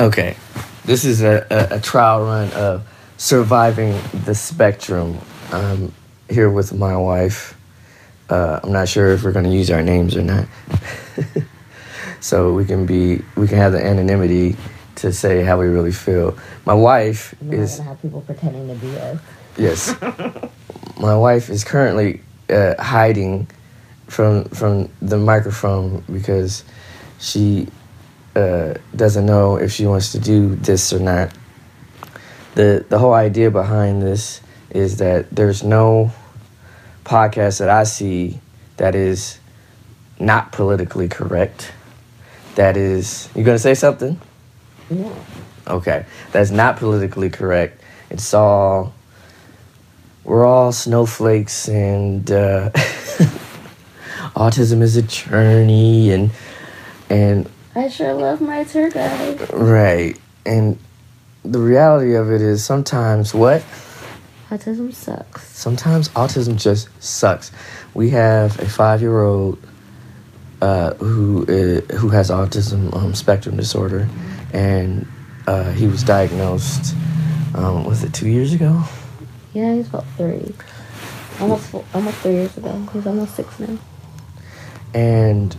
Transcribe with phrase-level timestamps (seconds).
[0.00, 0.36] Okay,
[0.84, 2.86] this is a, a, a trial run of
[3.16, 5.18] surviving the spectrum.
[5.50, 5.92] I'm
[6.30, 7.58] here with my wife.
[8.30, 10.46] Uh, I'm not sure if we're going to use our names or not,
[12.20, 14.56] so we can be we can have the anonymity
[14.96, 16.38] to say how we really feel.
[16.64, 19.18] My wife We're is have people pretending to be us.
[19.56, 19.96] yes.
[21.00, 22.20] my wife is currently
[22.50, 23.48] uh, hiding
[24.06, 26.62] from from the microphone because
[27.18, 27.66] she
[28.38, 31.32] uh, doesn't know if she wants to do this or not.
[32.54, 36.12] the The whole idea behind this is that there's no
[37.04, 38.40] podcast that I see
[38.76, 39.40] that is
[40.20, 41.72] not politically correct.
[42.54, 44.20] That is, you gonna say something?
[44.90, 45.16] No.
[45.66, 47.82] Okay, that's not politically correct.
[48.10, 48.94] It's all
[50.24, 52.70] we're all snowflakes, and uh,
[54.36, 56.30] autism is a journey, and
[57.10, 59.52] and I sure love my tour guide.
[59.52, 60.78] right, and
[61.44, 63.62] the reality of it is sometimes what
[64.50, 65.46] Autism sucks.
[65.56, 67.52] sometimes autism just sucks.
[67.94, 69.58] We have a five year old
[70.60, 74.08] uh, who uh, who has autism um, spectrum disorder,
[74.52, 75.06] and
[75.46, 76.94] uh, he was diagnosed.
[77.54, 78.82] Um, was it two years ago?
[79.54, 80.52] Yeah, he's about three.
[81.40, 82.88] Almost almost three years ago.
[82.92, 83.78] He's almost six now.
[84.94, 85.54] And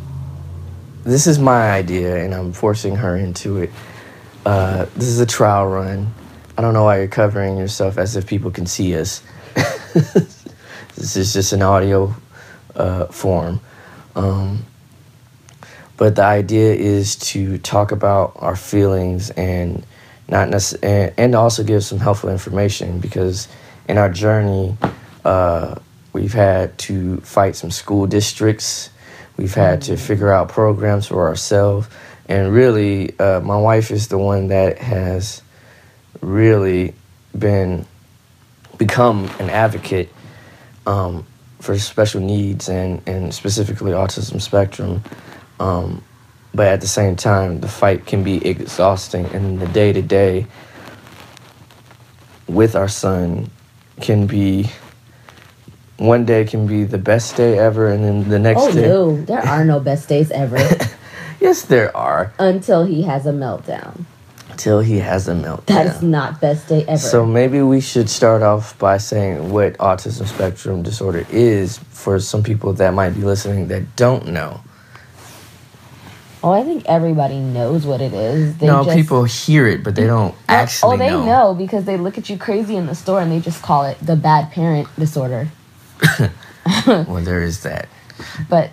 [1.04, 3.72] this is my idea, and I'm forcing her into it.
[4.46, 6.14] Uh, this is a trial run.
[6.58, 9.24] I don't know why you're covering yourself as if people can see us.
[9.54, 12.14] this is just an audio
[12.76, 13.62] uh, form.
[14.16, 14.66] Um,
[15.98, 19.86] but the idea is to talk about our feelings and
[20.28, 23.48] not necess- and, and also give some helpful information because
[23.88, 24.78] in our journey,
[25.26, 25.76] uh,
[26.14, 28.90] we've had to fight some school districts.
[29.40, 31.88] We've had to figure out programs for ourselves.
[32.28, 35.42] And really, uh, my wife is the one that has
[36.20, 36.94] really
[37.38, 37.86] been
[38.78, 40.10] become an advocate
[40.86, 41.26] um,
[41.62, 45.06] for special needs and, and specifically autism spectrum.
[45.58, 46.04] Um,
[46.54, 50.48] but at the same time, the fight can be exhausting, and the day to day
[52.46, 53.50] with our son
[54.02, 54.70] can be
[56.00, 58.82] one day can be the best day ever, and then the next Oh day.
[58.88, 60.58] no, there are no best days ever
[61.42, 62.34] Yes, there are.
[62.40, 64.06] until he has a meltdown.
[64.58, 65.66] Till he has a meltdown.
[65.68, 66.98] That's not best day ever.
[66.98, 72.44] So maybe we should start off by saying what autism spectrum disorder is for some
[72.44, 74.60] people that might be listening that don't know.
[76.44, 78.58] oh, I think everybody knows what it is.
[78.58, 81.26] They no, just, people hear it, but they don't oh, actually Oh, they know.
[81.26, 81.54] know.
[81.54, 84.16] because they look at you crazy in the store and they just call it the
[84.18, 85.48] bad parent disorder.
[86.86, 87.90] Well, there is that.
[88.48, 88.72] But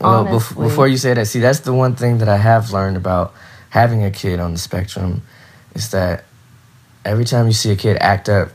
[0.00, 2.96] Well, honestly, before you say that, see, that's the one thing that I have learned
[2.96, 3.34] about
[3.70, 5.22] having a kid on the spectrum
[5.74, 6.24] is that
[7.04, 8.50] every time you see a kid act up,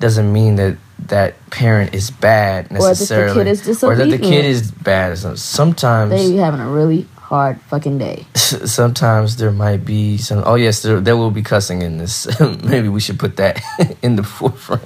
[0.00, 0.76] doesn't mean that
[1.06, 5.16] that parent is bad that the kid necessarily, is or that the kid is bad.
[5.38, 8.26] Sometimes, they be having a really hard fucking day.
[8.34, 10.42] sometimes there might be some.
[10.44, 12.26] Oh yes, there, there will be cussing in this.
[12.64, 13.62] Maybe we should put that
[14.02, 14.84] in the forefront.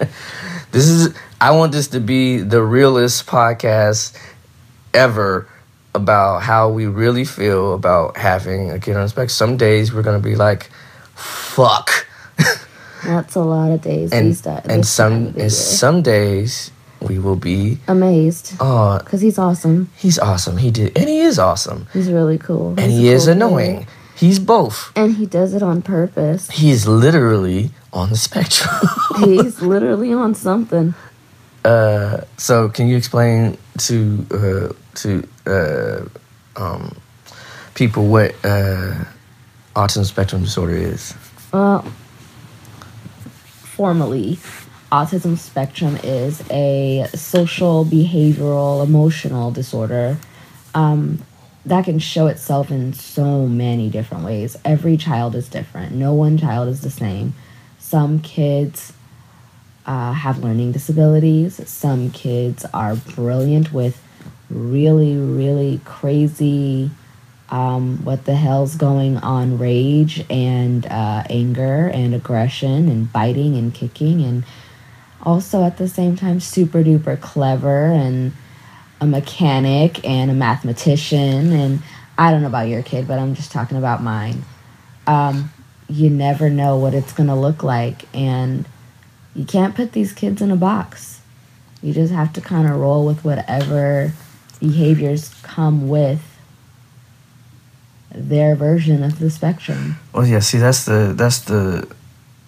[0.71, 1.15] This is.
[1.44, 4.16] I want this to be the realest podcast
[4.94, 5.47] ever
[5.94, 9.28] about how we really feel about having a kid on the spectrum.
[9.28, 10.71] Some days we're gonna be like,
[11.15, 12.06] "Fuck,"
[13.05, 14.10] That's a lot of days.
[14.10, 14.34] and
[14.71, 16.71] and some and some days
[17.03, 19.91] we will be, amazed "Oh, because he's awesome.
[19.99, 20.56] he's awesome.
[20.56, 22.71] He did, and he is awesome, He's really cool.
[22.78, 23.87] and He's he is cool annoying.
[24.16, 26.50] He's both." and he does it on purpose.
[26.53, 28.75] He is literally on the spectrum.
[29.19, 30.94] He's literally on something.
[31.64, 36.04] Uh, so, can you explain to uh, to uh,
[36.56, 36.94] um,
[37.75, 39.04] people what uh,
[39.75, 41.14] autism spectrum disorder is?
[41.52, 41.82] Well,
[43.62, 44.38] formally,
[44.92, 50.19] autism spectrum is a social, behavioral, emotional disorder
[50.75, 51.22] um,
[51.64, 54.56] that can show itself in so many different ways.
[54.67, 55.93] Every child is different.
[55.93, 57.34] No one child is the same.
[57.78, 58.93] Some kids
[59.86, 61.60] uh, have learning disabilities.
[61.69, 64.00] Some kids are brilliant with
[64.50, 66.90] really, really crazy
[67.50, 73.72] um, what the hell's going on rage and uh, anger and aggression and biting and
[73.75, 74.44] kicking and
[75.22, 78.32] also at the same time super duper clever and
[79.00, 81.82] a mechanic and a mathematician and
[82.19, 84.42] i don't know about your kid but i'm just talking about mine
[85.06, 85.52] um,
[85.88, 88.66] you never know what it's going to look like and
[89.34, 91.14] you can't put these kids in a box
[91.84, 94.10] you just have to kind of roll with whatever
[94.58, 96.22] behaviors come with
[98.10, 99.98] their version of the spectrum.
[100.14, 100.38] Well, yeah.
[100.38, 101.86] See, that's the that's the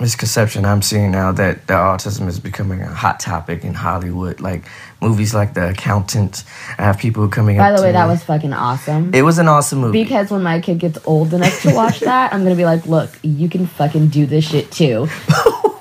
[0.01, 4.41] misconception I'm seeing now that, that autism is becoming a hot topic in Hollywood.
[4.41, 4.65] Like
[5.01, 6.45] movies like The Accountant.
[6.79, 8.11] I have people coming By up By the way, that me.
[8.13, 9.15] was fucking awesome.
[9.15, 10.03] It was an awesome movie.
[10.05, 13.11] because when my kid gets old enough to watch that, I'm gonna be like, look,
[13.23, 15.09] you can fucking do this shit too.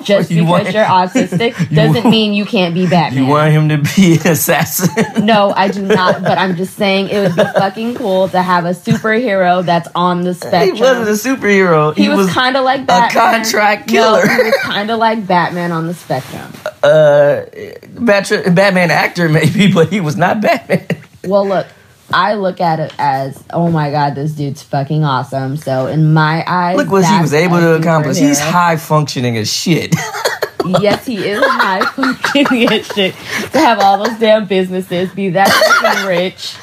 [0.05, 3.23] Just You because want- you're autistic You doesn't mean you can't be Batman.
[3.23, 5.25] you want him to be an assassin?
[5.25, 6.21] no, I do not.
[6.21, 10.21] But I'm just saying it would be fucking cool to have a superhero that's on
[10.21, 10.75] the spectrum.
[10.75, 11.95] he wasn't a superhero.
[11.97, 13.41] He was, kind of like Batman.
[13.43, 14.51] contract No, killer.
[14.63, 16.51] kind of like Batman on the spectrum.
[16.83, 17.41] uh,
[17.99, 20.85] Batman, Batman actor maybe, but he was not Batman.
[21.25, 21.67] Well, look,
[22.13, 25.57] I look at it as, oh my god, this dude's fucking awesome.
[25.57, 28.17] So in my eyes, Look what he was able to accomplish.
[28.17, 29.93] He's high functioning as shit.
[30.79, 35.49] yes, he is high functioning as shit to have all those damn businesses, be that
[35.49, 36.55] fucking rich.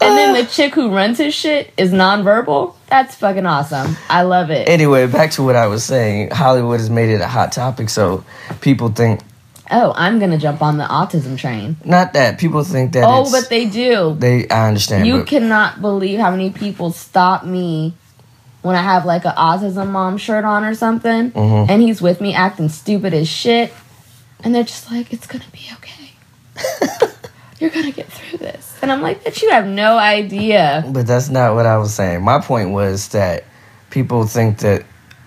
[0.00, 2.74] And then the chick who runs his shit is nonverbal.
[2.88, 3.96] That's fucking awesome.
[4.10, 4.68] I love it.
[4.68, 6.30] anyway, back to what I was saying.
[6.30, 8.24] Hollywood has made it a hot topic, so
[8.60, 9.20] people think
[9.70, 11.76] oh, I'm gonna jump on the autism train.
[11.84, 13.04] not that people think that.
[13.04, 14.14] Oh, but they do.
[14.18, 14.48] they.
[14.48, 15.06] I understand.
[15.06, 17.94] You cannot believe how many people stop me
[18.62, 21.70] when I have like an autism mom shirt on or something, Mhm.
[21.70, 23.72] and he's with me acting stupid as shit,
[24.44, 27.06] and they're just like, "It's gonna be okay.
[27.60, 31.28] You're gonna get through this." And I'm like, "Bitch, you have no idea." But that's
[31.28, 32.22] not what I was saying.
[32.22, 33.44] My point was that
[33.90, 34.84] people think that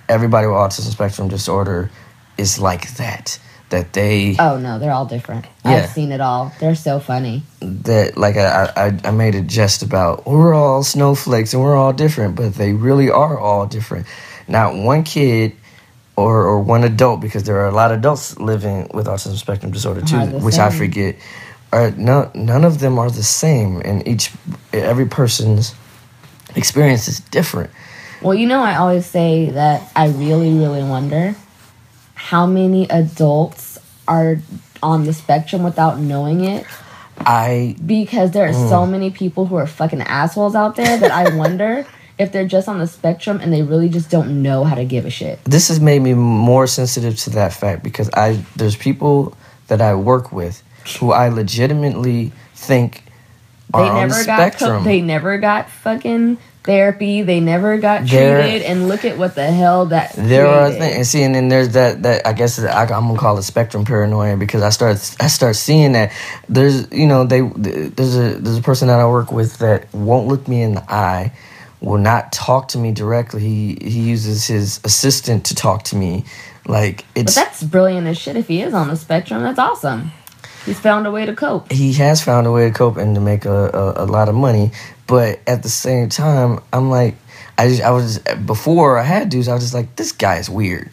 [0.08, 1.90] everybody with autism spectrum disorder
[2.38, 3.40] is like that.
[3.70, 5.46] That they Oh no, they're all different.
[5.64, 5.72] Yeah.
[5.72, 6.52] I've seen it all.
[6.60, 7.44] They're so funny.
[7.62, 11.94] that like I, I I made a jest about we're all snowflakes and we're all
[11.94, 14.08] different, but they really are all different.
[14.48, 15.56] Not one kid
[16.16, 19.72] or or one adult because there are a lot of adults living with autism spectrum
[19.72, 21.16] disorder too, which I forget.
[21.71, 24.31] Are no, none of them are the same, and each
[24.74, 25.75] every person's
[26.56, 27.69] experience is different.
[28.21, 31.36] Well, you know, I always say that I really, really wonder
[32.16, 33.77] how many adults
[34.07, 34.38] are
[34.81, 36.66] on the spectrum without knowing it.
[37.19, 38.92] I because there are so Mm.
[38.92, 41.86] many people who are fucking assholes out there that I wonder
[42.18, 45.06] if they're just on the spectrum and they really just don't know how to give
[45.06, 45.39] a shit.
[45.45, 49.36] this has made me more sensitive to that fact because I there's people
[49.68, 50.63] that I work with
[50.97, 53.03] who I legitimately think
[53.74, 54.77] They are on the never got spectrum.
[54.80, 57.21] co- they never got fucking therapy.
[57.21, 58.63] They never got There- treated.
[58.63, 61.69] And look at what the hell that there are things, and see, and then there's
[61.69, 65.27] that that I guess I, I'm gonna call it spectrum paranoia because I start I
[65.27, 66.12] start seeing that
[66.47, 70.27] there's you know they there's a there's a person that I work with that won't
[70.27, 71.31] look me in the eye,
[71.81, 73.42] will not talk to me directly.
[73.42, 76.25] He he uses his assistant to talk to me,
[76.68, 78.35] like But it's that's brilliant as shit.
[78.35, 80.12] If he is on the spectrum, that's awesome.
[80.65, 81.71] He's found a way to cope.
[81.71, 84.35] he has found a way to cope and to make a, a, a lot of
[84.35, 84.71] money.
[85.07, 87.15] But at the same time, I'm like,
[87.57, 90.50] I just, I was before I had dudes, I was just like, this guy is
[90.50, 90.89] weird.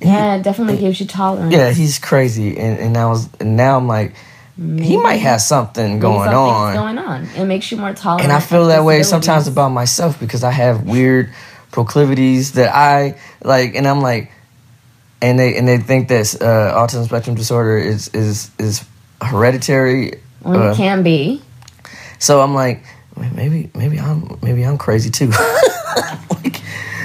[0.00, 1.52] Yeah, it definitely gives you tolerance.
[1.54, 4.14] Yeah, he's crazy, and and I was and now I'm like,
[4.56, 7.24] he might have something going on, going on.
[7.36, 8.24] It makes you more tolerant.
[8.24, 11.32] and I feel that way sometimes about myself because I have weird
[11.70, 14.30] proclivities that I like, and I'm like,
[15.22, 18.84] and they and they think that uh, autism spectrum disorder is is is
[19.24, 20.20] hereditary.
[20.42, 21.42] Well, uh, it can be.
[22.18, 22.84] So I'm like,
[23.16, 25.28] maybe maybe I'm maybe I'm crazy too.
[26.30, 26.60] like,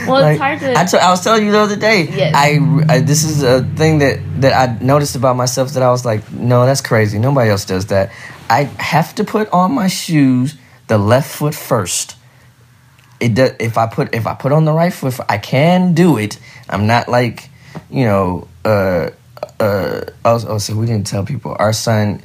[0.07, 0.77] Well, like, it's hard to.
[0.79, 2.03] I, t- I was telling you the other day.
[2.03, 2.33] Yes.
[2.35, 6.05] I, I this is a thing that that I noticed about myself that I was
[6.05, 7.19] like, no, that's crazy.
[7.19, 8.11] Nobody else does that.
[8.49, 10.55] I have to put on my shoes
[10.87, 12.15] the left foot first.
[13.19, 16.17] It does, if I put if I put on the right foot, I can do
[16.17, 16.39] it.
[16.69, 17.49] I'm not like,
[17.91, 19.09] you know, uh,
[19.59, 20.01] uh.
[20.25, 21.55] Oh, oh so we didn't tell people.
[21.59, 22.21] Our son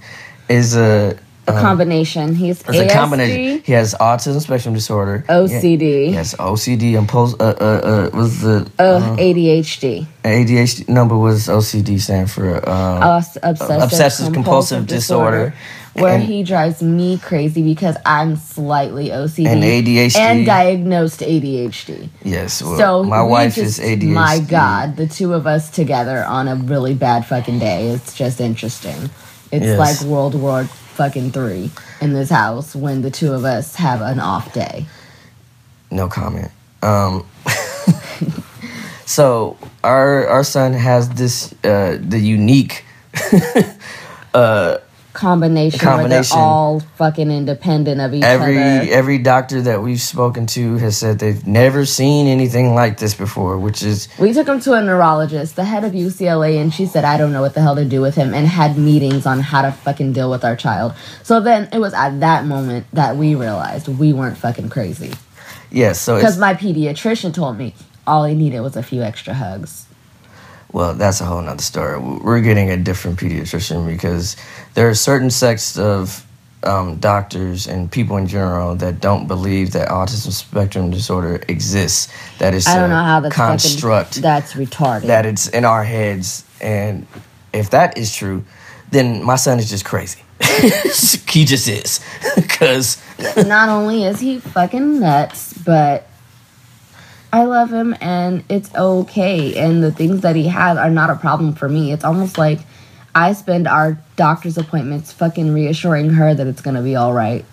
[0.48, 1.18] is a.
[1.46, 2.34] a um, combination.
[2.34, 3.62] He's it's a combination.
[3.62, 5.24] He has autism spectrum disorder.
[5.28, 6.92] OCD, Yes, OCD.
[6.92, 7.34] Impuls.
[7.34, 13.02] Uh, uh, uh, was the uh, uh, ADHD, ADHD number was OCD stand for um,
[13.02, 15.54] Obs- obsessive, obsessive compulsive disorder,
[15.94, 20.16] where and- he drives me crazy because I'm slightly OCD and ADHD.
[20.18, 22.08] and diagnosed ADHD.
[22.24, 24.12] yes, well, So my wife just, is ADHD.
[24.12, 27.88] My God, the two of us together on a really bad fucking day.
[27.88, 29.10] It's just interesting.
[29.52, 29.78] It's Yes.
[29.78, 31.70] like World War fucking three
[32.00, 34.86] in this house when the two of us have an off day.
[35.90, 36.50] No comment.
[36.82, 37.24] Um,
[39.06, 42.84] so our our son has this uh, the unique
[44.34, 44.78] uh,
[45.14, 46.10] combination, combination.
[46.10, 48.86] where they're all fucking independent of each every other.
[48.90, 53.56] every doctor that we've spoken to has said they've never seen anything like this before,
[53.58, 57.04] which is We took him to a neurologist, the head of UCLA, and she said,
[57.04, 59.62] I don't know what the hell to do with him, and had meetings on how
[59.62, 60.92] to fucking deal with our child.
[61.22, 65.12] So then it was at that moment that we realized we weren't fucking crazy.
[65.70, 66.00] yes.
[66.00, 67.74] so Because my pediatrician told me
[68.06, 69.83] all he needed was a few extra hugs.
[70.74, 71.98] Well, that's a whole nother story.
[72.00, 74.36] We're getting a different pediatrician because
[74.74, 76.26] there are certain sects of
[76.64, 82.12] um, doctors and people in general that don't believe that autism spectrum disorder exists.
[82.38, 85.02] That is I don't a know how that's fucking- construct that's retarded.
[85.06, 87.06] that it's in our heads, and
[87.52, 88.44] if that is true,
[88.90, 90.22] then my son is just crazy.
[91.30, 92.00] he just is
[92.34, 92.98] because
[93.46, 96.08] Not only is he fucking nuts, but
[97.34, 99.56] I love him and it's okay.
[99.56, 101.90] And the things that he has are not a problem for me.
[101.90, 102.60] It's almost like
[103.12, 107.44] I spend our doctor's appointments fucking reassuring her that it's gonna be all right.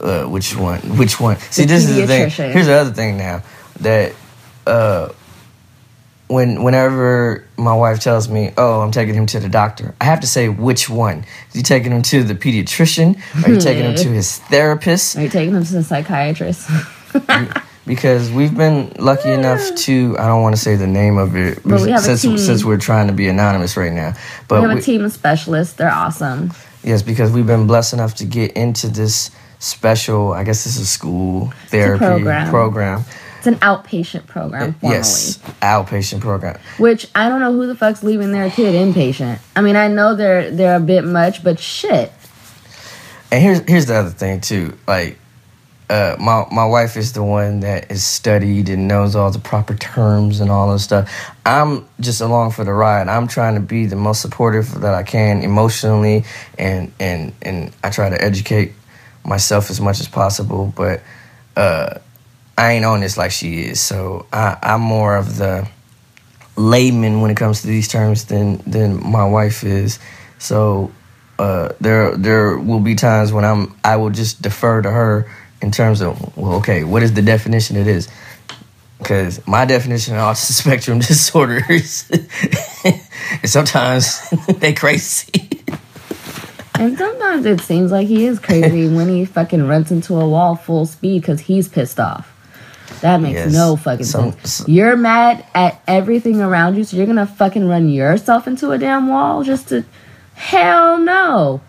[0.00, 0.80] uh, which one?
[0.98, 1.36] Which one?
[1.38, 2.28] See, The this is the thing.
[2.30, 3.44] Here's the other thing now
[3.82, 4.14] that
[4.66, 5.10] uh,
[6.26, 10.18] when whenever my wife tells me, "Oh, I'm taking him to the doctor," I have
[10.20, 11.24] to say which one.
[11.50, 13.16] Is he taking him to the pediatrician?
[13.46, 15.16] Are you taking him to his therapist?
[15.16, 16.68] Are you taking him to the psychiatrist?
[17.88, 21.64] Because we've been lucky enough to I don't want to say the name of it
[21.64, 24.12] we since since we're trying to be anonymous right now.
[24.46, 25.74] But we have we- a team of specialists.
[25.74, 26.52] They're awesome.
[26.84, 30.88] Yes, because we've been blessed enough to get into this special, I guess this is
[30.88, 32.50] school therapy program.
[32.50, 33.04] program.
[33.38, 34.98] It's an outpatient program, uh, formally.
[34.98, 36.58] Yes, outpatient program.
[36.78, 39.38] Which I don't know who the fuck's leaving their kid inpatient.
[39.56, 42.12] I mean, I know they're they're a bit much, but shit.
[43.30, 44.76] And here's here's the other thing too.
[44.86, 45.18] Like,
[45.90, 49.74] uh, my my wife is the one that is studied and knows all the proper
[49.74, 51.10] terms and all this stuff.
[51.46, 53.08] I'm just along for the ride.
[53.08, 56.24] I'm trying to be the most supportive that I can emotionally,
[56.58, 58.72] and and and I try to educate
[59.24, 60.72] myself as much as possible.
[60.76, 61.02] But
[61.56, 61.98] uh,
[62.58, 65.68] I ain't on this like she is, so I, I'm more of the
[66.56, 69.98] layman when it comes to these terms than than my wife is.
[70.38, 70.92] So
[71.38, 75.30] uh, there there will be times when I'm I will just defer to her
[75.62, 78.08] in terms of well, okay, what is the definition of this?
[78.98, 83.00] Because my definition of autism spectrum disorders, is
[83.30, 85.62] and sometimes they crazy.
[86.74, 90.54] And sometimes it seems like he is crazy when he fucking runs into a wall
[90.54, 92.32] full speed because he's pissed off.
[93.00, 93.52] That makes Yes.
[93.52, 94.62] no fucking Some- sense.
[94.68, 99.08] You're mad at everything around you, so you're gonna fucking run yourself into a damn
[99.08, 99.84] wall just to.
[100.34, 101.60] Hell no.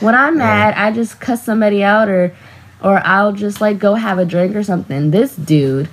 [0.00, 2.34] When I'm mad, I just cuss somebody out or,
[2.82, 5.10] or I'll just like go have a drink or something.
[5.10, 5.88] This dude,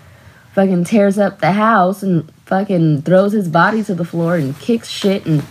[0.53, 4.89] fucking tears up the house and fucking throws his body to the floor and kicks
[4.89, 5.43] shit and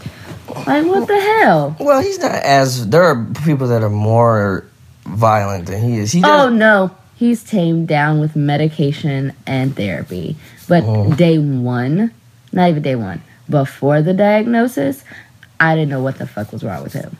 [0.66, 1.76] like what the hell?
[1.78, 4.64] Well, he's not as there are people that are more
[5.04, 6.12] violent than he is.
[6.12, 10.36] He Oh no, he's tamed down with medication and therapy.
[10.68, 11.12] But Oh.
[11.14, 12.12] day one,
[12.52, 15.04] not even day one, before the diagnosis,
[15.60, 17.16] I didn't know what the fuck was wrong with him.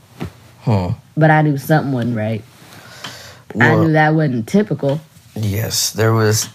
[0.62, 0.88] Hmm.
[1.16, 2.42] But I knew something wasn't right.
[3.59, 5.00] I knew that wasn't typical.
[5.35, 6.49] Yes, there was.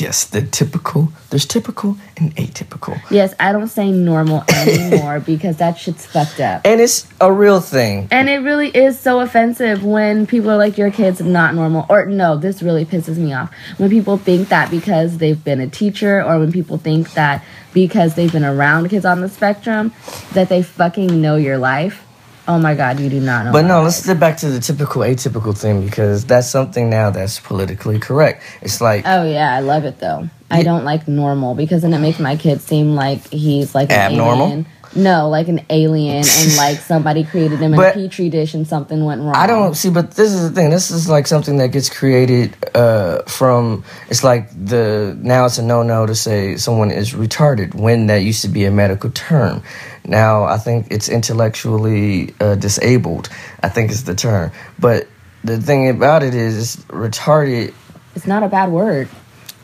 [0.00, 1.12] Yes, the typical.
[1.28, 6.62] There's typical and atypical, Yes, I don't say normal anymore because that shit's fucked up.
[6.64, 8.08] and it's a real thing.
[8.10, 11.84] And it really is so offensive when people are like, your kid's not normal.
[11.90, 13.52] Or, no, this really pisses me off.
[13.76, 18.14] When people think that because they've been a teacher, or when people think that because
[18.14, 19.92] they've been around kids on the spectrum,
[20.32, 22.02] that they fucking know your life.
[22.46, 23.52] Oh my God, you do not know.
[23.52, 27.40] But no, let's get back to the typical atypical thing because that's something now that's
[27.40, 28.42] politically correct.
[28.60, 30.28] It's like Oh, yeah, I love it though.
[30.50, 34.46] I don't like normal because then it makes my kid seem like he's like Abnormal?
[34.46, 34.66] alien.
[34.96, 38.66] No, like an alien, and like somebody created him in But- a petri dish and
[38.66, 39.34] something went wrong.
[39.34, 40.70] I don't see, but this is the thing.
[40.70, 43.84] This is like something that gets created uh, from.
[44.08, 48.18] It's like the now it's a no no to say someone is retarded when that
[48.18, 49.62] used to be a medical term.
[50.06, 53.28] Now I think it's intellectually uh, disabled.
[53.62, 54.52] I think is the term.
[54.78, 55.08] But
[55.42, 57.74] the thing about it is, retarded
[58.14, 59.08] It's not a bad word.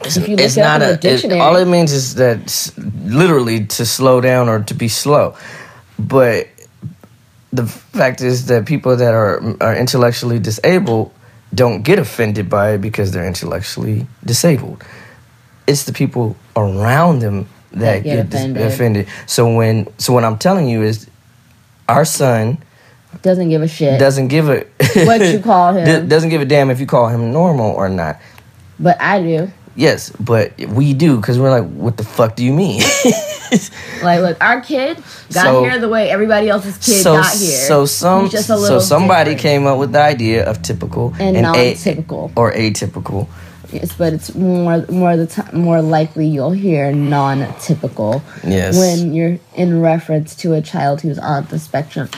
[0.03, 0.99] It's, If you look it's it not a.
[1.03, 2.73] It, all it means is that
[3.05, 5.37] literally to slow down or to be slow,
[5.99, 6.49] but
[7.53, 11.13] the fact is that people that are are intellectually disabled
[11.55, 14.83] don't get offended by it because they're intellectually disabled.
[15.67, 18.63] It's the people around them that, get, offended.
[18.67, 19.09] offended.
[19.27, 21.09] So when so what I'm telling you is,
[21.89, 22.59] our son
[23.23, 23.99] Doesn't give a shit.
[24.01, 24.65] doesn't give a
[25.05, 26.09] What you call him.
[26.09, 28.19] doesn't give a damn if you call him normal or not.
[28.79, 29.51] But I do.
[29.77, 32.83] Yes, but we do because we're like, what the fuck do you mean?
[34.01, 34.97] Like, look, our kid
[35.33, 37.67] got So- here the way everybody else's kid so got here.
[37.67, 39.41] so some just a so somebody different.
[39.43, 42.31] came up with the idea of typical And a- non-typical.
[42.37, 43.27] or atypical.
[43.73, 48.77] Yes, but it's more more the time more likely you'll hear non-typical Yes.
[48.79, 52.09] when you're in reference to a child who's on the spectrum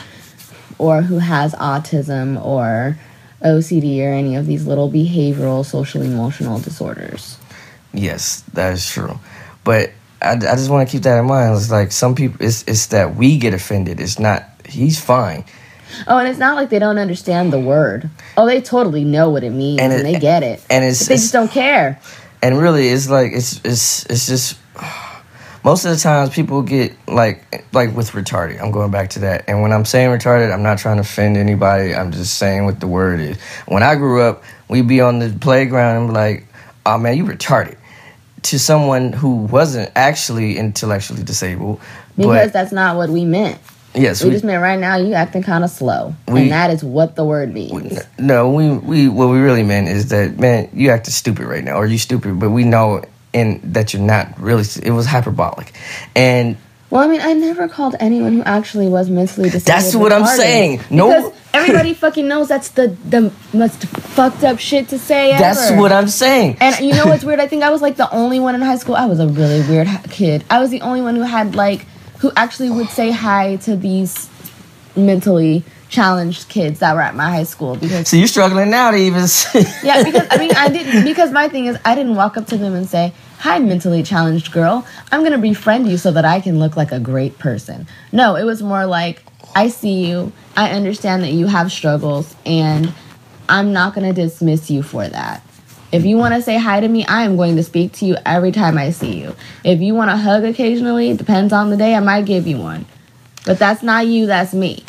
[0.77, 2.97] or who has autism or
[3.43, 7.37] OCD or any of these little behavioral social emotional disorders.
[7.93, 9.19] Yes, that is true.
[9.63, 11.55] But I, I just want to keep that in mind.
[11.55, 13.99] It's like some people, it's, it's that we get offended.
[13.99, 15.45] It's not, he's fine.
[16.07, 18.09] Oh, and it's not like they don't understand the word.
[18.35, 20.65] Oh, they totally know what it means And and, they get it.
[20.69, 21.99] and it's- they it's- just don't care.
[22.41, 24.57] And really, it's like, it's, it's, it's just,
[25.63, 28.61] most of the times people get like, like with retarded.
[28.61, 29.45] I'm going back to that.
[29.47, 31.95] And when I'm saying retarded, I'm not trying to offend anybody.
[31.95, 33.37] I'm just saying what the word is.
[33.67, 36.47] When I grew up, we'd be on the playground and be like,
[36.85, 37.77] oh man, you retarded.
[38.43, 41.79] To someone who wasn't actually intellectually disabled.
[42.17, 43.59] Because that's not what we meant.
[43.95, 46.13] yes, We just meant right now you acting kind of slow.
[46.27, 47.99] We- and that is what the word means.
[48.19, 51.75] No, we we what we really meant is that man, you acting stupid right now,
[51.77, 54.63] or you stupid, but we know in that you're not really.
[54.83, 55.73] It was hyperbolic,
[56.15, 56.57] and
[56.93, 59.65] Well, I mean, I never called anyone who actually was mentally disabled.
[59.65, 60.79] That's what I'm saying.
[60.91, 65.41] No- because everybody fucking knows that's the the most fucked up shit to say ever.
[65.41, 66.57] that's what I'm saying.
[66.61, 67.39] And you know what's weird?
[67.39, 68.93] I think I was like the only one in high school.
[68.93, 70.43] I was a really weird kid.
[70.51, 71.87] I was the only one who had like
[72.19, 74.29] who actually would say hi to these
[74.95, 78.97] mentally challenged kids that were at my high school because so you're struggling now to
[78.97, 79.27] even.
[79.27, 81.05] Say, yeah, because I mean, I didn't.
[81.05, 84.51] Because my thing is, I didn't walk up to them and say, "Hi, mentally challenged
[84.53, 84.85] girl.
[85.11, 88.45] I'm gonna befriend you so that I can look like a great person." No, it
[88.45, 89.23] was more like,
[89.53, 90.31] "I see you.
[90.55, 92.93] I understand that you have struggles, and
[93.49, 95.41] I'm not gonna dismiss you for that."
[95.91, 98.15] If you want to say hi to me, I am going to speak to you
[98.25, 99.35] every time I see you.
[99.63, 102.85] If you want to hug occasionally, depends on the day, I might give you one.
[103.45, 104.85] But that's not you, that's me.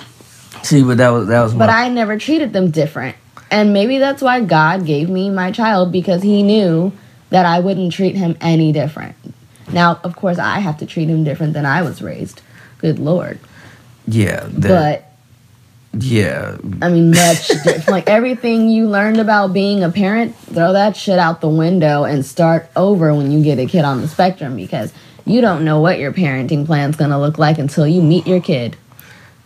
[0.63, 1.83] See, but that was that was But my.
[1.83, 3.17] I never treated them different.
[3.51, 6.93] And maybe that's why God gave me my child because he knew
[7.35, 9.17] that I wouldn't treat him any different.
[9.73, 12.43] Now, of course, I have to treat him different than I was raised.
[12.79, 13.41] Good Lord.
[14.07, 15.05] yeah, that,
[15.91, 17.89] But, yeah, I mean, much different.
[17.89, 22.25] Like everything you learned about being a parent, throw that shit out the window and
[22.25, 24.93] start over when you get a kid on the spectrum because
[25.27, 28.77] you don't know what your parenting plan's gonna look like until you meet your kid.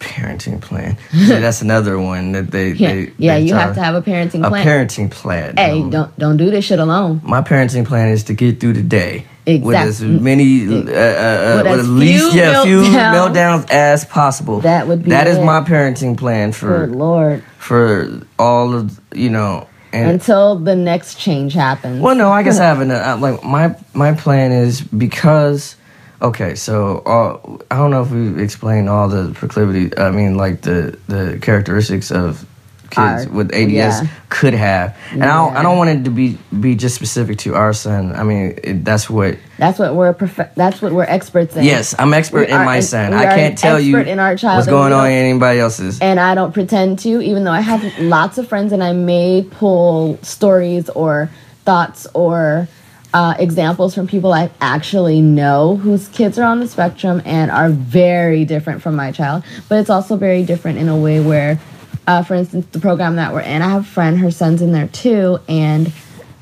[0.00, 0.96] Parenting plan.
[1.12, 2.72] yeah, that's another one that they.
[2.72, 4.66] Yeah, they yeah they you have to have a parenting a plan.
[4.66, 5.56] parenting plan.
[5.56, 7.20] hey, Um, don't don't do this shit alone.
[7.24, 11.62] My parenting plan is to get through the day with as many, uh, uh, uh,
[11.64, 13.70] With with as least few yeah, few meltdowns.
[13.70, 14.60] as possible.
[14.60, 15.44] That would be that is it.
[15.44, 17.42] my parenting plan for Good Lord.
[17.58, 19.66] for all of you know.
[19.90, 22.02] And Until the next change happens.
[22.02, 25.76] well, no, I guess I have an uh, like my my plan is because
[26.20, 29.96] okay, so uh, I don't know if we explained all the proclivity.
[29.96, 32.44] I mean, like the the characteristics of
[32.90, 34.06] kids Our- with ADS yeah.
[34.30, 37.54] could have, and I don't I don't want it to be be just specific to
[37.54, 38.14] our son.
[38.14, 39.38] I mean, it, that's what.
[39.58, 41.64] That's what we're prof- that's what we're experts in.
[41.64, 43.12] Yes, I'm expert We in are my son.
[43.12, 46.00] I can't tell you in our child what's going on in anybody else's.
[46.00, 49.46] And I don't pretend to, even though I have lots of friends and I may
[49.50, 51.28] pull stories or
[51.64, 52.68] thoughts or
[53.14, 57.70] uh, examples from people I actually know whose kids are on the spectrum and are
[57.70, 59.44] very different from my child.
[59.68, 61.58] But it's also very different in a way where,
[62.06, 64.72] uh, for instance, the program that we're in, I have a friend, her son's in
[64.72, 65.92] there too, and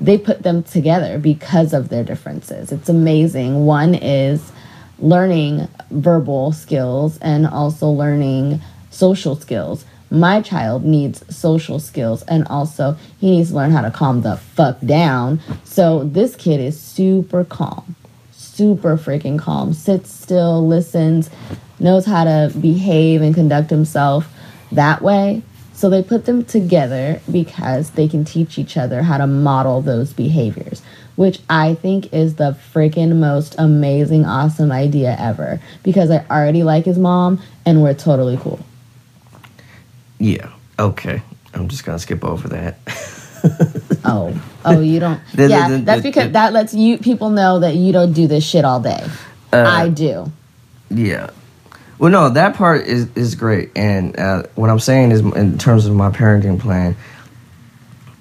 [0.00, 2.72] they put them together because of their differences.
[2.72, 3.64] It's amazing.
[3.64, 4.52] One is
[4.98, 9.85] learning verbal skills and also learning social skills.
[10.11, 14.37] My child needs social skills and also he needs to learn how to calm the
[14.37, 15.40] fuck down.
[15.64, 17.97] So this kid is super calm,
[18.31, 21.29] super freaking calm, sits still, listens,
[21.81, 24.33] knows how to behave and conduct himself
[24.73, 25.42] that way.
[25.73, 30.12] So they put them together because they can teach each other how to model those
[30.12, 30.81] behaviors,
[31.16, 35.61] which I think is the freaking most amazing, awesome idea ever.
[35.83, 38.61] Because I already like his mom and we're totally cool.
[40.18, 40.50] Yeah.
[40.79, 41.22] Okay.
[41.55, 42.79] I'm just gonna skip over that.
[44.05, 44.33] Oh,
[44.64, 45.20] oh, you don't.
[45.33, 48.12] The- the- yeah, the- that's because the- that lets you people know that you don't
[48.12, 49.05] do this shit all day.
[49.52, 50.31] Uh, I do.
[50.90, 51.31] Yeah.
[51.98, 55.87] Well, no, that part is is great, and uh, what I'm saying is, in terms
[55.87, 56.96] of my parenting plan,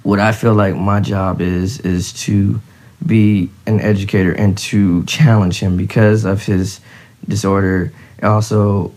[0.03, 2.61] what I feel like my job is is to
[3.05, 6.79] be an educator and to challenge him because of his
[7.27, 7.91] disorder.
[8.23, 8.91] Also,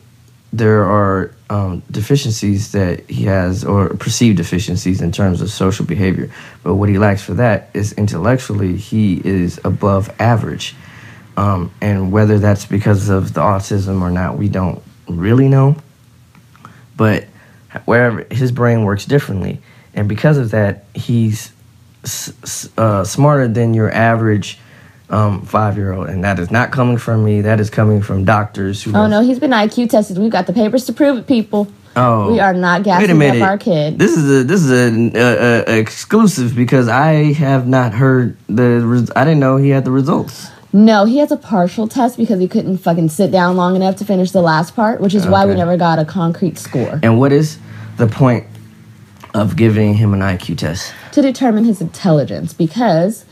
[0.53, 6.31] there are um, deficiencies that he has or perceived deficiencies in terms of social behavior.
[6.63, 10.75] But what he lacks for that is intellectually, he is above average.
[11.37, 15.77] Um, and whether that's because of the autism or not, we don't really know.
[16.97, 17.27] But
[17.85, 19.61] wherever his brain works differently,
[19.95, 21.53] and because of that, he's
[22.05, 24.59] s- s- uh, smarter than your average
[25.11, 26.09] um, five year old.
[26.09, 27.41] And that is not coming from me.
[27.41, 28.95] That is coming from doctors who.
[28.95, 30.19] Oh no, he's been IQ tested.
[30.19, 31.69] We've got the papers to prove it, people.
[31.97, 33.99] Oh, We are not gassing up our kid.
[33.99, 38.81] This is a this is a, a, a exclusive because I have not heard the.
[38.87, 40.49] Res- I didn't know he had the results.
[40.73, 44.05] No, he has a partial test because he couldn't fucking sit down long enough to
[44.05, 47.33] finish the last part, which is why we never got a concrete score And what
[47.33, 47.59] is
[47.97, 48.47] the point
[49.33, 50.93] of giving him an IQ test?
[51.13, 52.53] to determine his intelligence.
[52.53, 53.25] Because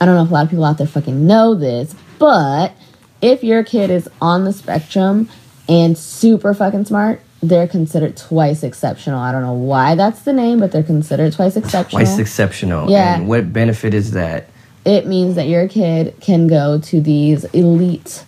[0.00, 2.72] I don't know if a lot of people out there fucking know this, but
[3.20, 5.28] if your kid is on the spectrum
[5.68, 9.18] and super fucking smart, they're considered twice exceptional.
[9.18, 12.04] I don't know why that's the name, but they're considered twice exceptional.
[12.04, 12.90] Twice exceptional.
[12.90, 13.16] Yeah.
[13.16, 14.50] And what benefit is that?
[14.88, 18.24] it means that your kid can go to these elite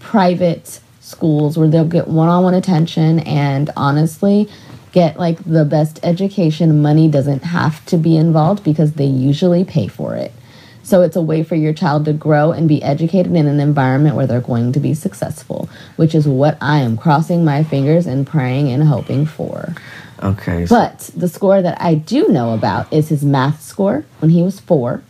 [0.00, 4.48] private schools where they'll get one-on-one attention and honestly
[4.90, 9.86] get like the best education money doesn't have to be involved because they usually pay
[9.86, 10.32] for it
[10.82, 14.16] so it's a way for your child to grow and be educated in an environment
[14.16, 18.26] where they're going to be successful which is what i am crossing my fingers and
[18.26, 19.74] praying and hoping for
[20.22, 20.66] Okay.
[20.66, 24.42] so- but the score that I do know about is his math score when he
[24.42, 25.00] was four.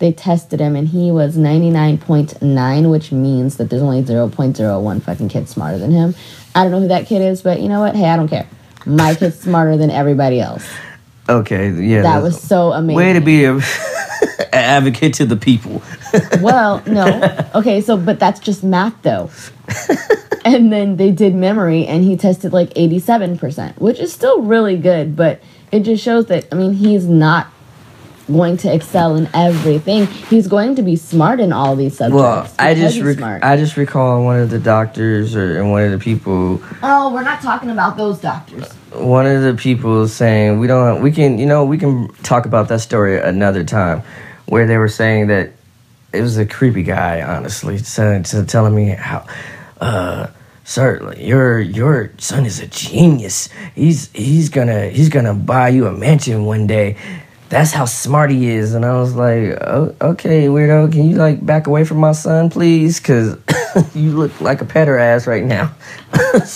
[0.00, 5.48] They tested him and he was 99.9, which means that there's only 0.01 fucking kid
[5.48, 6.16] smarter than him.
[6.54, 7.94] I don't know who that kid is, but you know what?
[7.94, 8.48] Hey, I don't care.
[8.84, 10.66] My kid's smarter than everybody else.
[11.28, 11.70] okay.
[11.70, 12.02] Yeah.
[12.02, 12.96] That was so amazing.
[12.96, 13.52] Way to be a
[14.52, 15.82] advocate to the people.
[16.40, 17.46] Well, no.
[17.54, 19.30] Okay, so but that's just math though.
[20.44, 25.14] and then they did memory and he tested like 87%, which is still really good,
[25.14, 27.48] but it just shows that I mean, he's not
[28.26, 30.06] going to excel in everything.
[30.06, 32.20] He's going to be smart in all these subjects.
[32.20, 33.44] Well, I just rec-.
[33.44, 37.22] I just recall one of the doctors or and one of the people oh, we're
[37.22, 38.72] not talking about those doctors.
[38.92, 42.68] one of the people saying we don't we can you know we can talk about
[42.68, 44.02] that story another time
[44.46, 45.52] where they were saying that
[46.12, 49.26] it was a creepy guy honestly telling, telling me how
[49.80, 50.28] uh
[50.64, 53.48] sir your your son is a genius.
[53.74, 56.96] He's he's gonna he's gonna buy you a mansion one day.
[57.48, 58.74] That's how smart he is.
[58.74, 60.90] And i was like oh, okay weirdo.
[60.92, 62.98] Can you like back away from my son please?
[63.00, 63.36] Because
[63.94, 65.74] you look like a petter ass right now.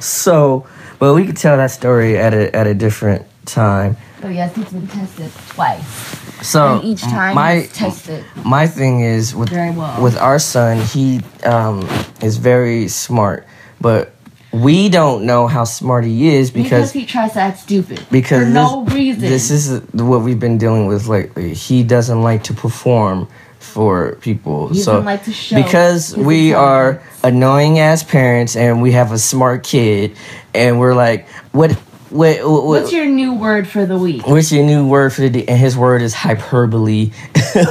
[0.00, 0.66] So
[0.98, 3.96] but we could tell that story at a at a different time.
[4.22, 6.29] Oh yes, he's been tested twice.
[6.42, 8.24] So and each time my tested.
[8.44, 10.02] my thing is with well.
[10.02, 11.86] with our son he um,
[12.22, 13.46] is very smart
[13.80, 14.14] but
[14.52, 18.04] we don't know how smart he is because he tries to act stupid.
[18.10, 19.20] because for this, no reason.
[19.20, 23.28] this is what we've been dealing with lately he doesn't like to perform
[23.60, 28.82] for people He so doesn't like to show because we are annoying as parents and
[28.82, 30.16] we have a smart kid
[30.54, 31.78] and we're like what
[32.10, 34.26] what, what What's your new word for the week?
[34.26, 35.44] What's your new word for the day?
[35.46, 37.12] And his word is hyperbole,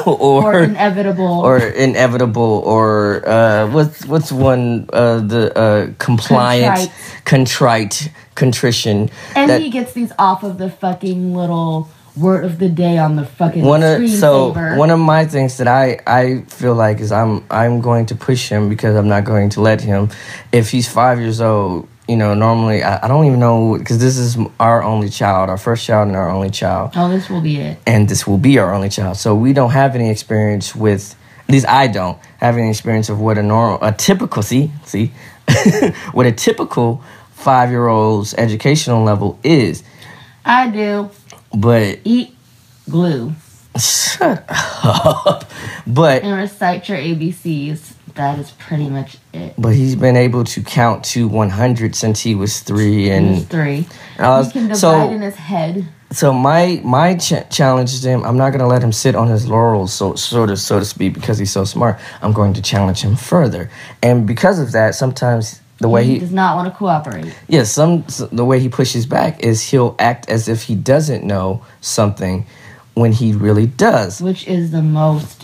[0.06, 1.46] or Or or, inevitable.
[1.56, 6.90] inevitable, or uh, what's what's one uh, the uh, compliant,
[7.26, 9.10] contrite, contrition.
[9.36, 13.16] And that- he gets these off of the fucking little word of the day on
[13.16, 17.12] the fucking one of so one of my things that I I feel like is
[17.12, 20.10] I'm I'm going to push him because I'm not going to let him.
[20.52, 24.18] If he's five years old, you know, normally I, I don't even know because this
[24.18, 26.92] is our only child, our first child and our only child.
[26.96, 27.78] oh, this will be it.
[27.86, 29.18] and this will be our only child.
[29.18, 31.16] So we don't have any experience with
[31.48, 35.12] at least I don't have any experience of what a normal a typical see see
[36.12, 39.84] what a typical five year old's educational level is.
[40.44, 41.12] I do.
[41.56, 42.36] But Eat
[42.90, 43.34] glue
[43.80, 45.46] shut up.
[45.86, 47.94] But and recite your ABCs.
[48.16, 49.54] That is pretty much it.
[49.58, 53.88] but he's been able to count to one hundred since he was three and three.
[54.18, 55.86] uh, he can divide so in his head.
[56.12, 59.28] so my my ch- challenge to him i'm not going to let him sit on
[59.28, 62.62] his laurels so sort of so to speak because he's so smart i'm going to
[62.62, 63.70] challenge him further
[64.02, 67.34] and because of that sometimes the way he he does not want to cooperate.
[67.48, 71.64] yeah some the way he pushes back is he'll act as if he doesn't know
[71.82, 72.46] something
[72.96, 75.39] when he really does which is the most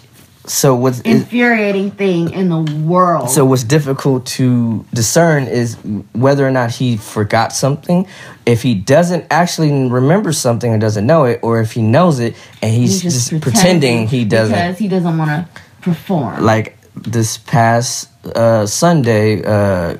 [0.48, 3.30] so what's infuriating thing in the world.
[3.30, 5.76] so what's difficult to discern is
[6.14, 8.08] whether or not he forgot something
[8.46, 12.36] if he doesn't actually remember something or doesn't know it or if he knows it
[12.62, 16.44] and he's, just, pretending he doesn't because he doesn't want to perform.
[16.44, 19.98] like this past uh, Sunday, uh,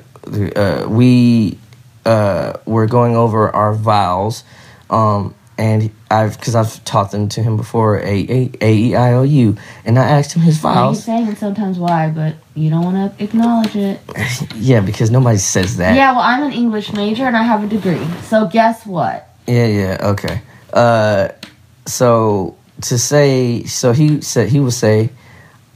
[0.56, 1.58] uh, we
[2.04, 4.44] uh, we're going over our vowels,
[4.90, 9.12] um, and I've because I've taught them to him before a a a e i
[9.14, 12.84] o u, and I asked him his I He's saying sometimes why, but you don't
[12.84, 14.00] want to acknowledge it.
[14.56, 15.96] Yeah, because nobody says that.
[15.96, 18.06] Yeah, well, I'm an English major and I have a degree.
[18.22, 19.28] So guess what?
[19.46, 20.42] Yeah, yeah, okay.
[20.72, 21.28] Uh,
[21.86, 25.10] so to say, so he said he would say,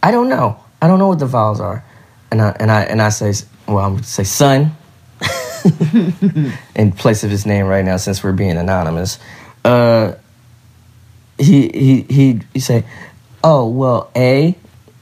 [0.02, 1.84] I don't know, I don't know what the vowels are,
[2.30, 3.32] and I and I and I say,
[3.66, 4.72] well, I'm gonna say son,
[6.74, 9.18] in place of his name right now since we're being anonymous.
[9.64, 10.14] Uh,
[11.38, 12.84] he he he he say,
[13.44, 14.54] oh well, a,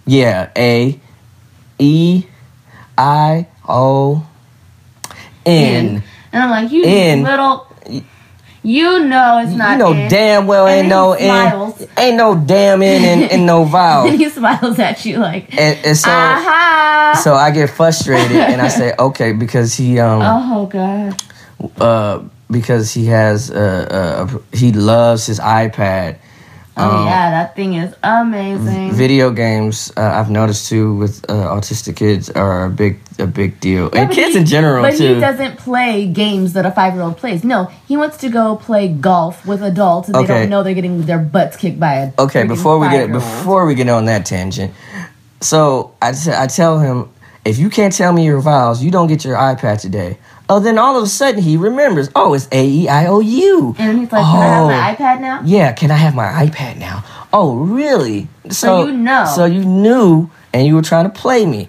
[0.07, 0.99] yeah, a,
[1.79, 2.25] e,
[2.97, 4.25] i, o,
[5.47, 6.03] n.
[6.33, 7.23] And I'm like, you In.
[7.25, 7.66] little.
[8.61, 9.73] You know it's not.
[9.73, 10.11] you know in.
[10.11, 11.81] damn well And ain't no smiles.
[11.81, 14.09] in, ain't no damn in and, and no vowel.
[14.09, 17.21] And he smiles at you like, And, and so aha.
[17.23, 21.23] so I get frustrated and I say okay because he um oh god.
[21.81, 26.16] uh because he has uh, uh he loves his iPad.
[26.80, 28.92] Oh Um, yeah, that thing is amazing.
[28.92, 33.58] Video games, uh, I've noticed too, with uh, autistic kids are a big a big
[33.58, 35.14] deal, Yeah, and kids he- in general But too.
[35.14, 37.42] he doesn't play games that a five year old plays.
[37.42, 41.02] No, he wants to go play golf with adults, and they don't know they're getting
[41.02, 42.12] their butts kicked by a.
[42.16, 44.70] Okay, before we get before we get on that tangent,
[45.40, 47.08] so I t- I tell him
[47.44, 50.18] if you can't tell me your vows, you don't get your iPad today.
[50.50, 52.08] Oh, then all of a sudden he remembers.
[52.16, 53.74] Oh, it's A E I O U.
[53.78, 54.68] And he's like, "Can I have Oh.
[54.68, 57.04] my iPad now?" Yeah, can I have my iPad now?
[57.32, 58.28] Oh, really?
[58.50, 59.26] So you know.
[59.26, 61.68] So you knew, and you were trying to play me.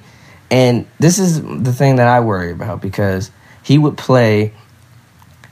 [0.49, 4.53] And this is the thing that I worry about because he would play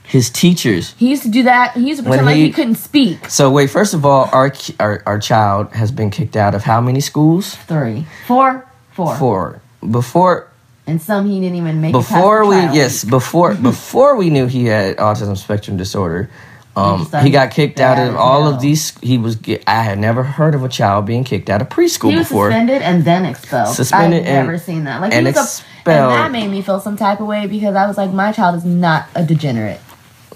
[0.04, 0.94] his teachers.
[0.96, 1.74] He used to do that.
[1.74, 3.28] He used to pretend like he- he couldn't speak.
[3.28, 6.80] So wait, first of all, our our, our child has been kicked out of how
[6.80, 7.54] many schools?
[7.66, 9.60] Three, four, four, Four.
[9.90, 10.46] Before
[10.88, 11.92] and some he didn't even make.
[11.92, 16.28] before we yes before before we knew he had autism spectrum disorder
[16.76, 18.54] um, he got kicked out of all hell.
[18.54, 21.68] of these he was i had never heard of a child being kicked out of
[21.68, 23.74] preschool He was before suspended and then expelled.
[23.74, 25.00] Suspended I've and- never seen that.
[25.00, 26.12] Like and he was a, expelled.
[26.12, 28.54] and that made me feel some type of way because I was like, my child
[28.56, 29.80] is not a degenerate.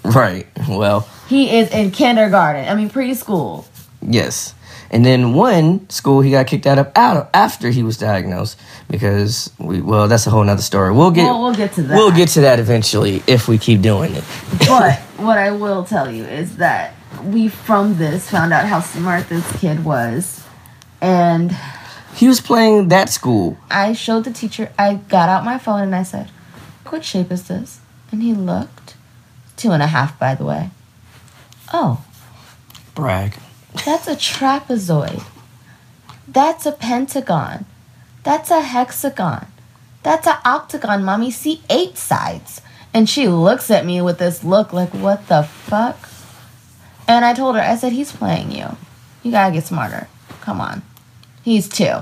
[0.05, 2.69] right well He is in kindergarten.
[2.69, 3.65] I mean preschool.
[4.01, 4.55] yes
[4.93, 8.59] and then one school he got kicked out of out of, after he was diagnosed
[8.91, 11.97] because we well that's a whole nother story we'll get Well, we'll get to that.
[11.97, 14.25] we'll get to that eventually if we keep doing it
[14.69, 19.29] But what I will tell you is that we from this found out how smart
[19.29, 20.45] this kid was.
[21.01, 21.55] And
[22.15, 25.95] he was playing that school I showed the teacher, I got out my phone and
[25.95, 26.31] I said,
[26.87, 27.81] What shape is this?
[28.11, 28.95] And he looked.
[29.57, 30.71] Two and a half, by the way.
[31.73, 32.05] Oh,
[32.95, 33.35] brag
[33.85, 35.23] that's a trapezoid.
[36.29, 37.67] That's a pentagon.
[38.23, 39.47] That's a hexagon.
[40.03, 41.31] That's an octagon, mommy.
[41.31, 42.61] See eight sides.
[42.95, 46.09] And she looks at me with this look like, what the fuck?
[47.09, 48.77] And I told her, I said, he's playing you.
[49.23, 50.09] You gotta get smarter.
[50.41, 50.83] Come on.
[51.43, 51.95] He's two.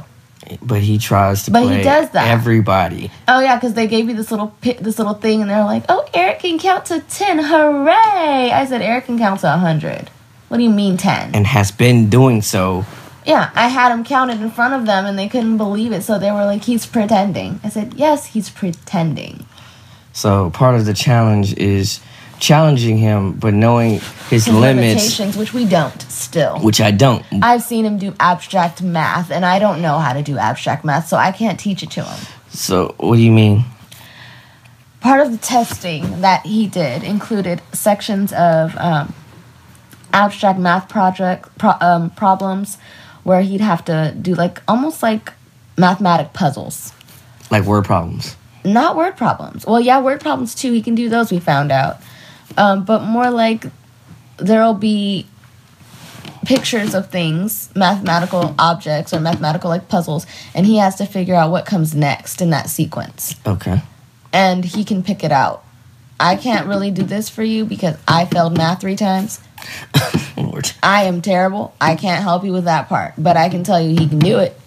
[0.62, 2.28] but he tries to But he does that.
[2.28, 5.84] everybody Oh yeah, because they gave you this little this little thing, and they're like,
[5.88, 7.38] "Oh, Eric can count to ten!
[7.38, 10.10] Hooray!" I said, "Eric can count to a hundred.
[10.50, 11.32] What do you mean ten?
[11.32, 12.84] and has been doing so
[13.24, 16.18] Yeah, I had him counted in front of them, and they couldn't believe it, so
[16.18, 19.46] they were like, "He's pretending." I said, "Yes, he's pretending."
[20.12, 22.00] So part of the challenge is
[22.40, 26.58] challenging him, but knowing his, His limits, limitations, which we don't still.
[26.58, 27.24] which I don't.
[27.42, 31.06] I've seen him do abstract math, and I don't know how to do abstract math,
[31.06, 32.26] so I can't teach it to him.
[32.48, 33.64] So what do you mean?
[35.00, 39.14] part of the testing that he did included sections of um,
[40.12, 42.78] abstract math project pro- um, problems
[43.22, 45.32] where he'd have to do like almost like
[45.76, 46.92] mathematic puzzles
[47.50, 48.36] Like word problems.
[48.64, 51.98] not word problems well yeah word problems too he can do those we found out
[52.58, 53.64] um, but more like
[54.38, 55.26] there'll be
[56.44, 61.50] pictures of things mathematical objects or mathematical like puzzles and he has to figure out
[61.50, 63.82] what comes next in that sequence Okay.
[64.32, 65.62] and he can pick it out.
[66.18, 69.40] I can't really do this for you because I failed math three times.
[70.36, 70.70] Lord.
[70.82, 71.74] I am terrible.
[71.80, 74.38] I can't help you with that part, but I can tell you he can do
[74.38, 74.58] it.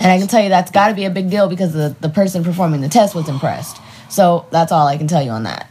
[0.00, 2.08] And I can tell you that's got to be a big deal because the, the
[2.08, 3.80] person performing the test was impressed.
[4.08, 5.70] So that's all I can tell you on that.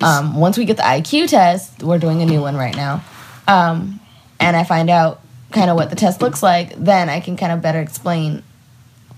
[0.00, 3.02] Um, once we get the IQ test, we're doing a new one right now,
[3.46, 4.00] um,
[4.38, 7.52] and I find out kind of what the test looks like, then I can kind
[7.52, 8.42] of better explain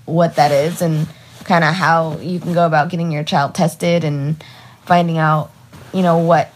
[0.05, 1.07] what that is and
[1.43, 4.41] kind of how you can go about getting your child tested and
[4.85, 5.51] finding out,
[5.93, 6.51] you know, what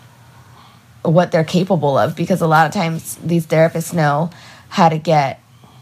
[1.04, 4.30] what they're capable of because a lot of times these therapists know
[4.70, 5.42] how to get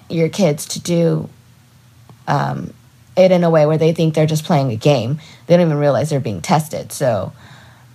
[0.10, 1.30] your kids to do
[2.28, 2.74] um,
[3.18, 5.20] it in a way where they think they're just playing a game.
[5.48, 6.92] They don't even realize they're being tested.
[6.92, 7.34] So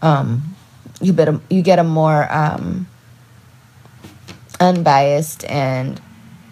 [0.02, 0.54] um,
[1.00, 2.86] you get a you get a more um,
[4.60, 6.00] unbiased and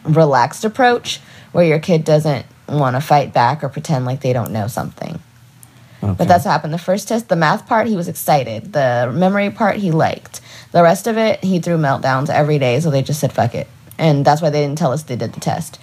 [0.04, 1.20] relaxed approach
[1.52, 5.20] where your kid doesn't want to fight back or pretend like they don't know something.
[6.02, 6.14] Okay.
[6.18, 6.72] But that's what happened.
[6.72, 8.72] The first test, the math part, he was excited.
[8.72, 10.40] The memory part, he liked.
[10.72, 13.68] The rest of it, he threw meltdowns every day, so they just said fuck it.
[13.98, 15.78] And that's why they didn't tell us they did the test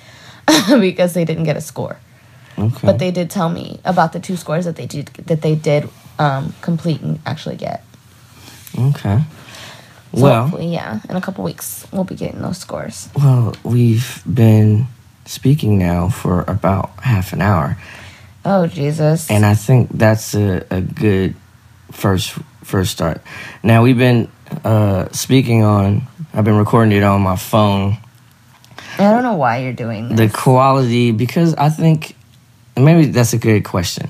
[0.79, 1.97] because they didn't get a score.
[2.57, 2.79] okay.
[2.87, 5.87] But they did tell me about the two scores that they did that they did
[6.17, 7.83] um, complete and actually get.
[8.77, 9.21] okay.
[10.15, 13.09] So well, yeah, in a couple weeks we'll be getting those scores.
[13.15, 14.87] well, we've been
[15.25, 17.77] speaking now for about half an hour,
[18.43, 19.29] Oh Jesus!
[19.29, 21.35] and I think that's a, a good
[21.91, 22.31] first
[22.63, 23.21] first start.
[23.61, 24.29] Now we've been
[24.63, 26.03] uh, speaking on.
[26.33, 27.97] I've been recording it on my phone.
[28.97, 32.15] I don't know why you're doing The quality, because I think
[32.75, 34.09] maybe that's a good question.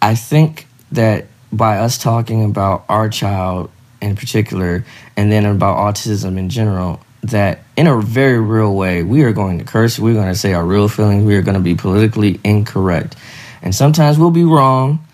[0.00, 3.70] I think that by us talking about our child
[4.00, 4.84] in particular,
[5.16, 9.58] and then about autism in general, that in a very real way, we are going
[9.58, 9.98] to curse.
[9.98, 11.24] We're going to say our real feelings.
[11.24, 13.16] We are going to be politically incorrect,
[13.60, 15.04] and sometimes we'll be wrong.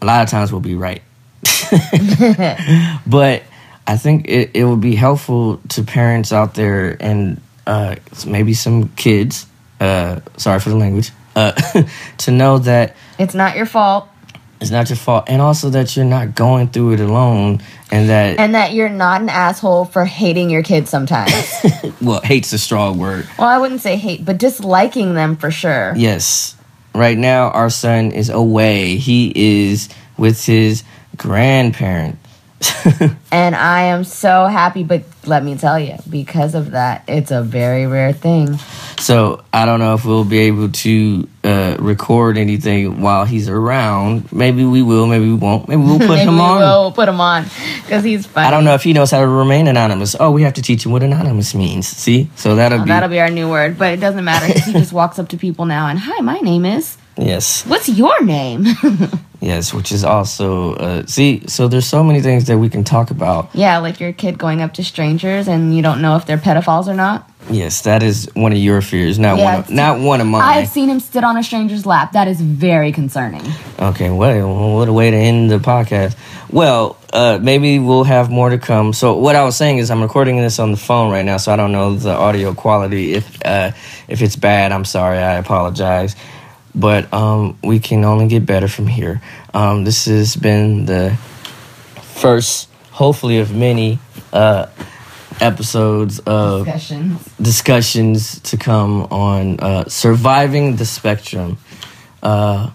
[0.00, 1.02] A lot of times we'll be right.
[3.06, 3.42] but
[3.86, 8.88] I think it, it would be helpful to parents out there and uh, maybe some
[8.90, 9.46] kids.
[9.80, 11.10] Uh, sorry for the language.
[11.36, 11.52] Uh,
[12.18, 14.08] to know that It's not your fault,
[14.60, 18.38] it's not your fault, and also that you're not going through it alone, and that
[18.38, 21.32] and that you're not an asshole for hating your kids sometimes.
[22.00, 23.28] well, hate's a strong word.
[23.38, 25.92] well, I wouldn't say hate, but disliking them for sure.
[25.96, 26.56] Yes,
[26.94, 28.96] right now our son is away.
[28.96, 30.84] He is with his
[31.16, 32.18] grandparent.
[33.32, 37.42] And I am so happy, but let me tell you, because of that, it's a
[37.42, 38.56] very rare thing.
[38.98, 44.32] So I don't know if we'll be able to uh, record anything while he's around.
[44.32, 45.08] Maybe we will.
[45.08, 45.68] Maybe we won't.
[45.68, 46.60] Maybe we'll put Maybe him we on.
[46.60, 47.44] will put him on
[47.82, 48.46] because he's funny.
[48.46, 50.14] I don't know if he knows how to remain anonymous.
[50.20, 51.88] Oh, we have to teach him what anonymous means.
[51.88, 54.72] See, so that'll Oh, be that'll be our new word, but it doesn't matter he
[54.80, 56.96] just walks up to people now and hi, my name is.
[57.18, 58.64] Yes, What's your name?
[59.40, 61.42] yes, which is also uh, see.
[61.46, 63.50] So there's so many things that we can talk about.
[63.54, 66.86] yeah, like your kid going up to strangers and you don't know if they're pedophiles
[66.86, 67.30] or not.
[67.50, 70.42] Yes, that is one of your fears, not Yeah, one, of, not one of mine.
[70.42, 72.12] I've seen him sit on a stranger's lap.
[72.12, 73.42] That is very concerning.
[73.78, 76.16] Okay, well, what a way to end the podcast.
[76.50, 78.94] Well, uh, maybe we'll have more to come.
[78.94, 81.52] So what I was saying is I'm recording this on the phone right now, so
[81.52, 83.12] I don't know the audio quality.
[83.12, 83.72] If uh,
[84.08, 85.18] if it's bad, I'm sorry.
[85.18, 86.16] I apologize.
[86.74, 89.20] But um, we can only get better from here.
[89.52, 91.16] Um, this has been the
[92.02, 93.98] first, hopefully, of many
[94.32, 94.66] uh,
[95.40, 97.30] episodes of Discussions.
[97.40, 101.58] discussions to come on uh, surviving the spectrum.
[102.22, 102.70] Uh,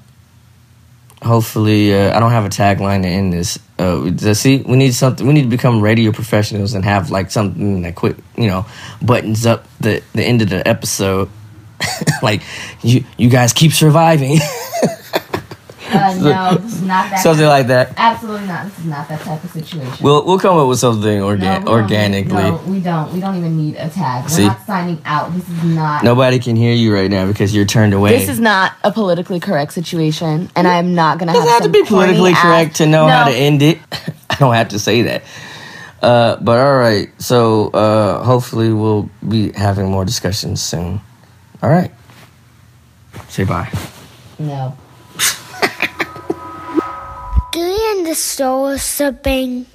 [1.21, 3.59] hopefully, uh, I don't have a tagline to end this.
[3.77, 5.25] Uh, see, we need something.
[5.25, 8.65] We need to become radio professionals and have like something that quick, you know,
[9.01, 11.29] buttons up the the end of the episode.
[12.23, 12.41] like
[12.81, 14.39] you, you guys keep surviving,
[15.91, 17.23] Uh, no, this is not that.
[17.23, 17.91] something like that.
[17.97, 18.63] Absolutely not.
[18.65, 19.91] This is not that type of situation.
[20.03, 22.43] We'll we'll come up with something No, orga- we don't need- organically.
[22.43, 23.11] no, we don't.
[23.11, 24.25] We don't even need a tag.
[24.25, 24.45] We're See?
[24.45, 25.33] not signing out.
[25.33, 26.03] This is not.
[26.03, 28.19] Nobody can hear you right now because you're turned away.
[28.19, 31.63] This is not a politically correct situation, and I'm not gonna It have, doesn't have
[31.63, 33.79] to be politically corny ass- correct to know how to end it.
[34.29, 35.23] I don't have to say that.
[36.03, 41.01] Uh, but all right, so uh, hopefully we'll be having more discussions soon.
[41.61, 41.91] All right,
[43.27, 43.69] say bye.
[44.39, 44.77] No.
[47.51, 49.65] Do you understand something?